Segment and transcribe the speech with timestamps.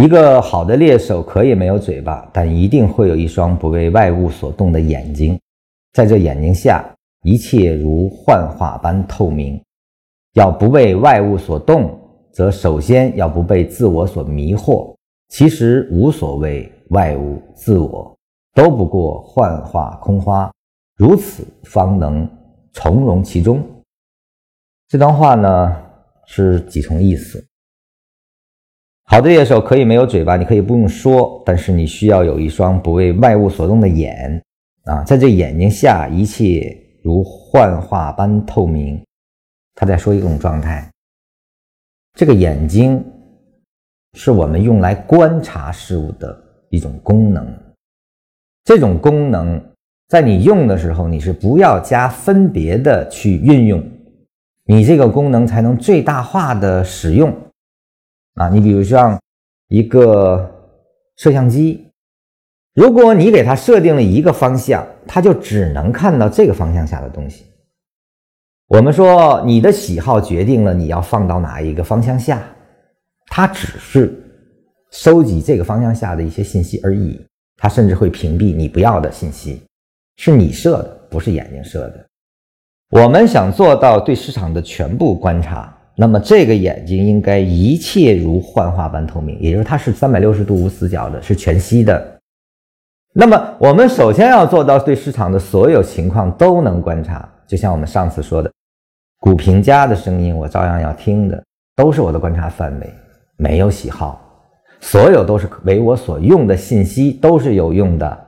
[0.00, 5.36] 一个好的猎手可以没有嘴巴，但一定会有一双不为外物所动的眼睛，
[5.92, 6.88] 在这眼睛下，
[7.24, 9.60] 一切如幻化般透明。
[10.34, 11.98] 要不被外物所动，
[12.30, 14.94] 则首先要不被自我所迷惑。
[15.30, 18.16] 其实无所谓外物、自我，
[18.54, 20.48] 都不过幻化空花，
[20.96, 22.30] 如此方能
[22.72, 23.60] 从容其中。
[24.86, 25.76] 这段话呢
[26.24, 27.44] 是几重意思。
[29.10, 34.38] 好的乐手可以没有嘴巴，你可以不用说，但是你需要有一双不为外物所动的眼
[34.84, 39.02] 啊，在这眼睛下，一切如幻化般透明。
[39.74, 40.86] 他在说一种状态，
[42.18, 43.02] 这个眼睛
[44.12, 46.38] 是我们用来观察事物的
[46.68, 47.50] 一种功能。
[48.62, 49.58] 这种功能
[50.08, 53.82] 在你用的时候，你是不要加分别的去运用，
[54.66, 57.34] 你这个功能才能最大化的使用。
[58.38, 59.20] 啊，你比如像
[59.68, 60.48] 一个
[61.16, 61.90] 摄像机，
[62.74, 67.46] 如果你给它设定了一个方向，它就只能看到这个方向下的东西。
[68.68, 72.40] 我们说你的喜好决定了你要放到哪一个方向下，
[73.26, 74.14] 它只是
[74.92, 77.20] 收集这个方向下的一些信息而已，
[77.56, 79.62] 它甚至会屏蔽你不要的信息，
[80.16, 82.06] 是你设的，不是眼睛设的。
[82.90, 85.74] 我们想做到对市场的全部观察。
[86.00, 92.20] 那么这个眼睛应该一切如幻化般透明，也就是它是三百六十度无死角的，是全息的。
[93.12, 98.48] 那么我们首先要做到对市场的所有情况都能观察，就像我们上次说的，
[99.18, 101.42] 股评家的声音我照样要听的，
[101.74, 102.88] 都是我的观察范围，
[103.36, 104.24] 没有喜好，
[104.80, 108.26] 所有都是为我所用的信息都是有用的，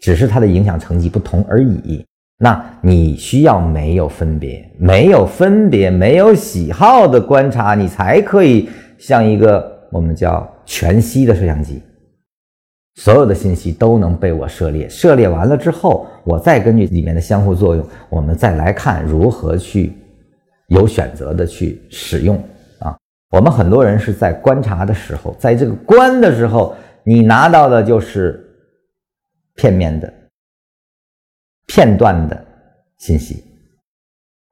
[0.00, 2.04] 只是它的影响层级不同而已。
[2.40, 11.82] 那你需要没有分别、没有分别、没有喜好的观察，你才可以像一个我们叫全息的摄像机，
[12.94, 14.88] 所有的信息都能被我涉猎。
[14.88, 19.92] 涉猎完了之后，我再根据里面的相互作用，我们再来看如何去
[20.68, 22.36] 有选择的去使用
[22.78, 22.96] 啊。
[23.32, 28.48] 我们很多人是在观察的时候，在这个观的时候，你拿到的就是
[29.56, 30.12] 片面的。
[31.68, 32.44] 片段的
[32.96, 33.44] 信息，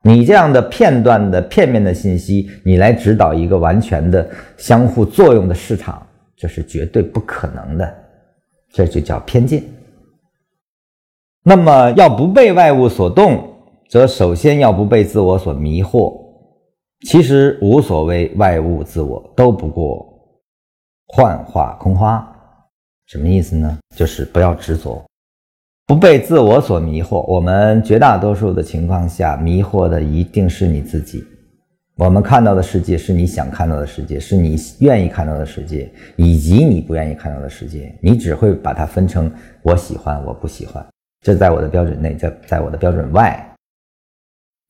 [0.02, 6.06] 你这样的片段的片面的信息，你来指导一个完全的相互作用的市场，
[6.36, 7.94] 这是绝对不可能的，
[8.70, 9.64] 这就叫偏见。
[11.42, 13.52] 那么要不被外物所动，
[13.88, 16.24] 则首先要不被自我所迷惑。
[17.06, 20.04] 其实无所谓外物自我，都不过
[21.06, 22.26] 幻化空花。
[23.06, 23.78] 什么意思呢？
[23.94, 25.05] 就是不要执着。
[25.86, 31.24] 不被自我所迷惑，我们绝大多数的情况下，迷惑的一定是你自己。
[31.94, 37.96] 我们看到的世界是你想看到的世界，是你愿意看到的世界，以及你不愿意看到的世界。
[38.02, 39.32] 你只会把它分成
[39.62, 40.84] 我喜欢，我不喜欢，
[41.20, 43.54] 这在我的标准内，在在我的标准外。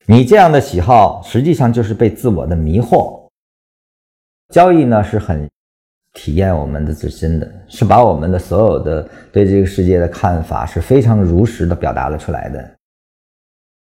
[0.05, 3.27] 你这样的喜好，实际上就是被自我的迷惑。
[4.53, 5.49] 交易呢，是很。
[6.17, 12.71] 体验我们的自身的是把我们的所有的对这个世界的看法是非常如实的表达了出来的。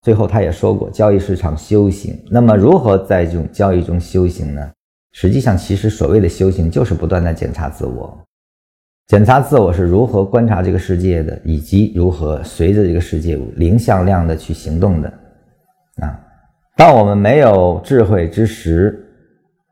[0.03, 2.16] 最后他也说过，交易市场修行。
[2.31, 4.71] 那么如何在这种交易中修行呢？
[5.10, 8.16] 实际上，其实所谓的修行就是不断的检查自我，
[9.09, 15.12] 检查自我是如何观察这个世界的，以及如何随着这个世界零向量的去行动的。
[15.97, 16.19] 啊，
[16.77, 19.04] 当我们没有智慧之时，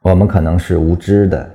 [0.03, 1.49] 我们可能是无知的。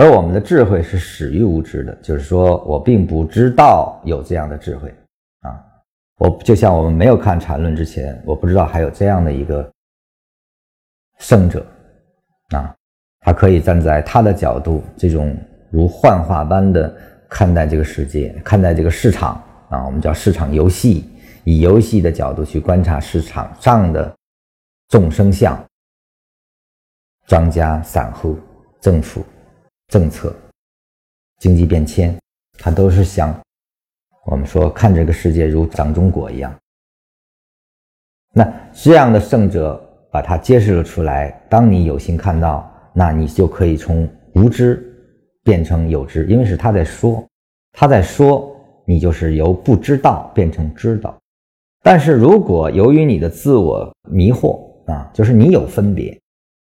[0.00, 4.88] 而我们的智慧是始于无知的，就是说我并不知道有这样的智慧
[5.40, 5.62] 啊！
[6.16, 9.70] 我就像我们没有看禅论之前，我不知道还有这样的一个
[11.18, 11.66] 圣者
[12.56, 12.74] 啊，
[13.20, 15.36] 他可以站在他的角度，这种
[15.70, 16.96] 如幻化般的
[17.28, 19.34] 看待这个世界，看待这个市场
[19.68, 21.10] 啊，我们叫市场游戏，
[21.44, 24.10] 以游戏的角度去观察市场上的
[24.88, 25.62] 众生相、
[27.26, 28.38] 庄家、散户、
[28.80, 29.22] 政府。
[29.90, 30.32] 政策、
[31.40, 32.16] 经济变迁，
[32.56, 33.36] 它都是像
[34.24, 36.54] 我们说看这个世界如掌中果一样。
[38.32, 41.28] 那这样的圣者把它揭示了出来。
[41.50, 44.80] 当你有心看到，那你就可以从无知
[45.42, 47.26] 变成有知，因为是他在说，
[47.72, 48.56] 他在说，
[48.86, 51.18] 你就是由不知道变成知道。
[51.82, 56.16] 但是如果由于你的自我迷惑啊，就是你有分别，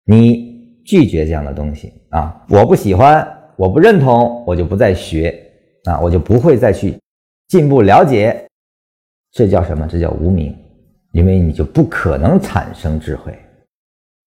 [0.07, 0.52] 你。
[0.85, 2.45] 拒绝这样的东西啊！
[2.49, 3.27] 我不喜欢，
[3.57, 5.39] 我不认同，我就不再学
[5.85, 6.01] 啊！
[6.01, 6.99] 我就不会再去
[7.49, 8.47] 进步了解。
[9.33, 9.87] 这叫什么？
[9.87, 10.57] 这叫无明，
[11.13, 13.33] 因为你就不可能产生智慧。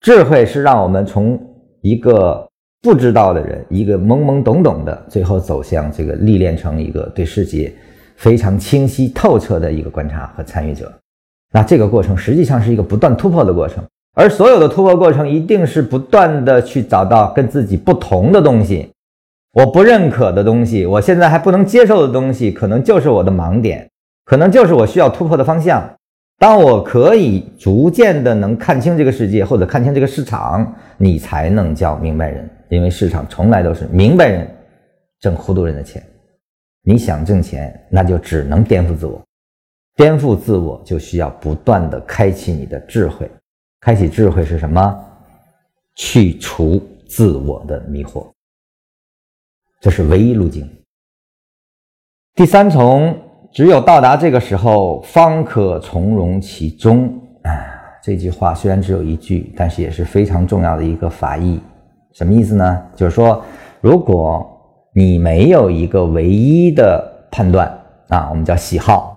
[0.02, 1.40] 智慧是让我们从
[1.82, 2.48] 一个
[2.82, 7.74] 不知道的人，一个懵懵懂懂的，最后走向这个历练成一个对世界
[8.16, 10.92] 非常清晰透彻的一个观察和参与者。
[11.52, 13.84] 那这个过程实际上是一个不断突破的过程，
[14.16, 18.90] 而所有的突破过程一定是不断的去找到跟自己不同的东西，
[19.54, 23.88] 我不认可的东西，我现在还不能接受的东西，可能就是我的盲点，
[24.24, 25.84] 可能就是我需要突破的方向。
[26.38, 32.50] 当我可以逐渐的能看清这个世界，或者看清这个市场，你才能叫明白人。
[32.70, 34.46] 因为市场从来都是明白人
[35.20, 36.02] 挣糊涂人的钱。
[36.84, 39.22] 你想挣钱，那就只能颠覆自我。
[39.96, 43.30] 颠覆自我就需要不断的开启你的智慧。
[43.86, 45.00] 开启智慧是什么？
[45.96, 48.26] 去除自我的迷惑。
[49.80, 50.68] 这是唯一路径。
[52.34, 53.16] 第三重。
[53.54, 57.06] 只有到达这个时候，方可从容其中。
[57.44, 57.54] 啊，
[58.02, 61.62] 这句话虽然只有一句，但是也是非常重要的一个法义。
[62.14, 62.86] 什么意思呢？
[62.96, 63.46] 就是说，
[63.82, 64.44] 如果
[64.96, 67.68] 你没有一个唯一的判断
[68.08, 69.16] 啊，我们叫喜好，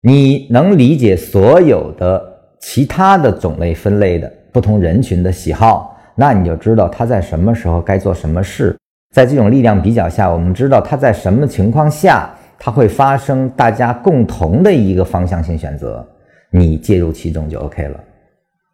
[0.00, 2.33] 你能理解所有的
[2.64, 8.76] 其他的种类分类的不同人群的喜好，那你就知道他在什么时候该做什么事。
[9.14, 12.28] 在这种力量比较下，我们知道他在什么情况下。
[12.56, 16.06] 它会发生大家共同的一个方向性选择，
[16.50, 18.00] 你介入其中就 OK 了。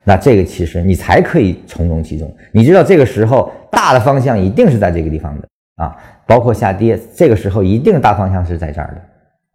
[0.05, 2.33] 那这个其实你才可以从容其中。
[2.53, 5.49] 你知道这个时候大的方向一定是在这个地方的
[5.83, 9.01] 啊，包括下跌，这个时候一定大方向是在这儿的。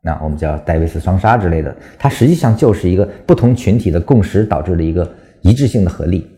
[0.06, 5.12] 那我们叫戴维斯双杀之类的，它实际上就是一个不同群体的共识导致的一个
[5.42, 6.30] 一致性的合力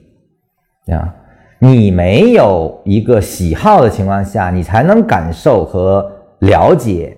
[0.88, 1.14] 啊。
[1.60, 6.10] 你没有一个喜好的情况下，你才能感受和
[6.40, 7.14] 了解。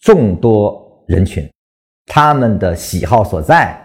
[0.00, 1.46] 众多人群，
[2.06, 3.76] 他们的喜好所在，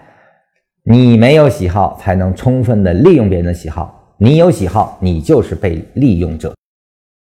[0.83, 4.15] 你没有喜好，才能充分的利用别人的喜好。
[4.19, 6.53] 你有喜好，你就是被利用者。